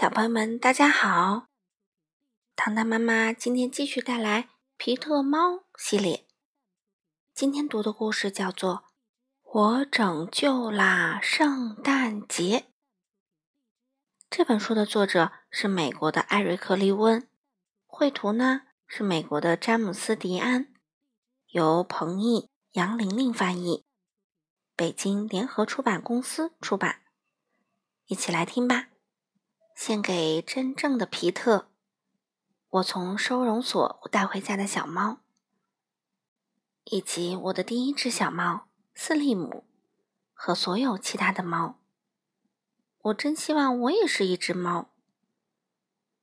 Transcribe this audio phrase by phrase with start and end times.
[0.00, 1.48] 小朋友们，大家好！
[2.56, 4.44] 糖糖妈妈今天继续带来
[4.78, 6.26] 《皮特猫》系列。
[7.34, 8.76] 今天读的故事叫做
[9.42, 12.60] 《我拯救啦圣诞节》。
[14.30, 17.28] 这本书的作者是美国的艾瑞克·利温，
[17.86, 20.72] 绘图呢是美国的詹姆斯·迪安，
[21.48, 23.84] 由彭毅、杨玲玲翻译，
[24.74, 27.02] 北京联合出版公司出版。
[28.06, 28.86] 一起来听吧。
[29.82, 31.70] 献给真正的皮特，
[32.68, 35.20] 我从收容所带回家的小猫，
[36.84, 39.64] 以及我的第一只小猫斯利姆
[40.34, 41.80] 和所有其他的猫。
[42.98, 44.90] 我真希望我也是一只猫。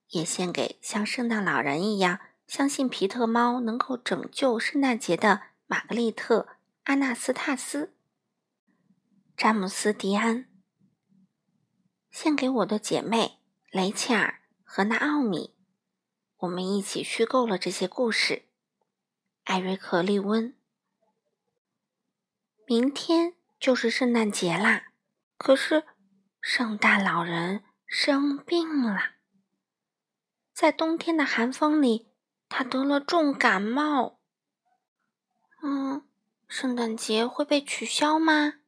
[0.10, 6.42] 也献给像圣诞老人一样相信皮特猫能够拯救圣诞节的玛格丽特·
[6.84, 7.96] 阿纳斯塔斯、
[9.36, 10.48] 詹姆斯·迪安。
[12.12, 13.37] 献给我的姐妹。
[13.70, 15.54] 雷切尔和纳奥米，
[16.38, 18.48] 我们一起虚构了这些故事。
[19.44, 20.56] 艾瑞克·利温，
[22.66, 24.94] 明天就是圣诞节啦！
[25.38, 25.84] 可是，
[26.40, 29.16] 圣诞老人生病了，
[30.54, 32.10] 在冬天的寒风里，
[32.48, 34.22] 他得了重感冒。
[35.62, 36.08] 嗯，
[36.48, 38.60] 圣诞节会被取消吗？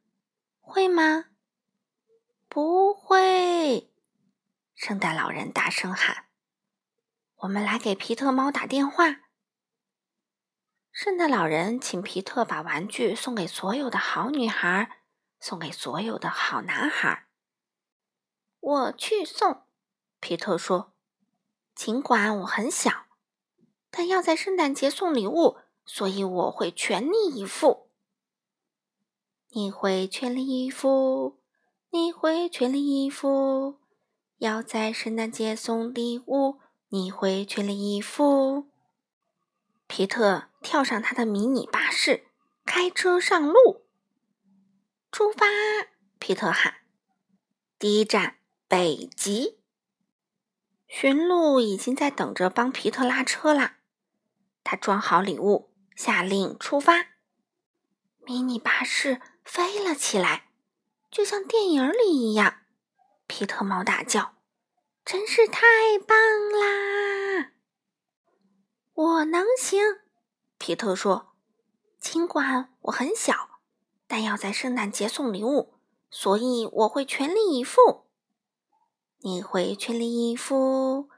[0.60, 1.26] 会吗？
[2.48, 3.89] 不会。
[4.80, 6.24] 圣诞老人大声喊
[7.40, 9.20] ：“我们来给皮特猫打电话。”
[10.90, 15.02] 圣诞老人请皮特把玩具送给所有的好女孩，
[15.38, 17.26] 送给所有的好男孩。
[18.58, 19.64] 我去送，
[20.18, 20.94] 皮特说
[21.76, 23.04] ：“尽管我很小，
[23.90, 27.90] 但要在圣诞节送礼物，所以我会全力以赴。”
[29.52, 31.38] 你会全力以赴？
[31.90, 33.79] 你会全力以赴？
[34.40, 38.70] 要在圣诞节送礼物，你会全力以赴。
[39.86, 42.24] 皮特跳上他的迷你巴士，
[42.64, 43.84] 开车上路。
[45.12, 45.44] 出发！
[46.18, 46.76] 皮特喊。
[47.78, 48.36] 第一站
[48.66, 49.58] 北极。
[50.88, 53.80] 驯鹿已经在等着帮皮特拉车啦。
[54.64, 57.08] 他装好礼物，下令出发。
[58.24, 60.48] 迷你巴士飞了起来，
[61.10, 62.59] 就像电影里一样。
[63.30, 64.32] 皮特猫大叫
[65.06, 65.62] ：“真是太
[66.04, 66.18] 棒
[66.50, 67.52] 啦！”
[68.92, 69.80] 我能行，
[70.58, 71.36] 皮特说
[72.00, 73.60] ：“尽管我很小，
[74.08, 75.74] 但要在圣诞节送礼物，
[76.10, 78.08] 所以我会全力以赴。”
[79.22, 81.08] 你会全力以赴？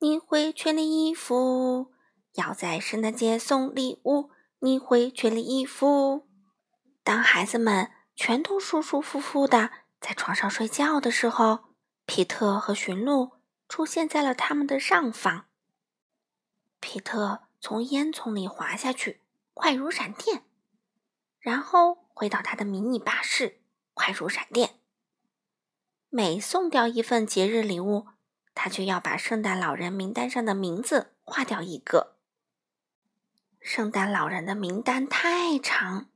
[0.00, 1.90] 你会全力以赴？
[2.34, 4.28] 要在圣诞节送礼物，
[4.58, 6.28] 你会全力以赴？
[7.02, 9.70] 当孩子们全都舒舒服服的。
[10.02, 11.60] 在床上睡觉的时候，
[12.06, 13.36] 皮特和驯鹿
[13.68, 15.46] 出现在了他们的上方。
[16.80, 19.20] 皮特从烟囱里滑下去，
[19.54, 20.42] 快如闪电，
[21.38, 23.60] 然后回到他的迷你巴士，
[23.94, 24.80] 快如闪电。
[26.10, 28.08] 每送掉一份节日礼物，
[28.56, 32.16] 他就要把圣诞老人名单上的名字划掉一个。
[33.60, 36.10] 圣诞老人的名单太长，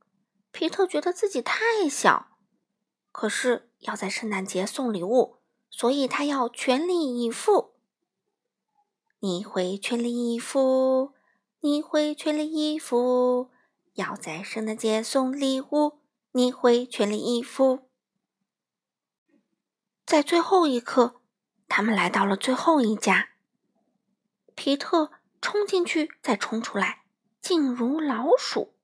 [0.51, 2.36] 皮特觉得自己太小。
[3.19, 5.39] 可是要在圣诞节送礼物，
[5.71, 7.73] 所以他要全力以赴。
[9.21, 11.15] 你会全力以赴？
[11.61, 13.51] 你会全力以赴？
[13.95, 16.01] 要在圣诞节送礼物，
[16.33, 17.89] 你会全力以赴？
[20.05, 21.23] 在最后一刻，
[21.67, 23.31] 他们来到了最后一家。
[24.55, 25.11] 皮特
[25.41, 27.05] 冲进去，再冲出来，
[27.41, 28.75] 静如老鼠。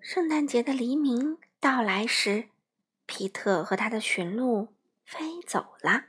[0.00, 2.48] 圣诞节的黎明到来时。
[3.06, 4.74] 皮特和他的驯鹿
[5.04, 6.04] 飞走了。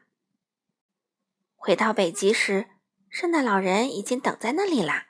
[1.56, 2.68] 回到北极时，
[3.10, 5.08] 圣诞老人已经等在那里啦。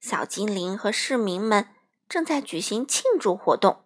[0.00, 1.68] 小精灵和市民们
[2.08, 3.84] 正在举行庆祝活动。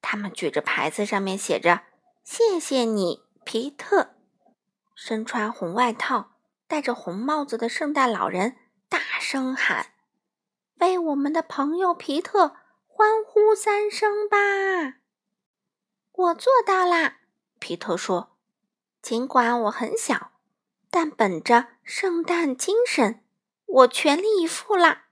[0.00, 1.82] 他们举着牌子，上面写着
[2.22, 4.14] “谢谢你，皮特”。
[4.94, 6.36] 身穿红外套、
[6.66, 8.56] 戴着红帽子的圣诞老人
[8.88, 9.92] 大声喊
[10.80, 12.56] ：“为我们的朋友皮特
[12.86, 14.97] 欢呼三声吧！”
[16.28, 17.20] 我做到啦，
[17.58, 18.36] 皮特说。
[19.00, 20.32] 尽管我很小，
[20.90, 23.24] 但本着圣诞精神，
[23.64, 25.06] 我全力以赴啦。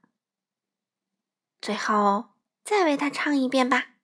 [1.61, 2.31] 最后，
[2.65, 3.95] 再为他唱一遍吧。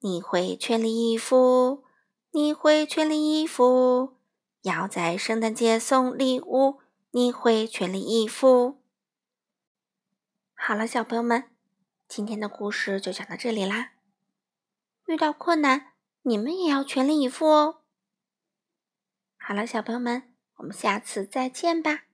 [0.00, 1.84] 你会全力以赴，
[2.30, 4.16] 你会全力以赴，
[4.62, 6.80] 要在圣诞节送礼物，
[7.10, 8.80] 你会全力以赴。
[10.54, 11.50] 好了，小朋友们，
[12.08, 13.92] 今天的故事就讲到这里啦。
[15.04, 15.92] 遇到困难。
[16.22, 17.82] 你们也要全力以赴哦！
[19.38, 22.09] 好了，小朋友们，我们下次再见吧。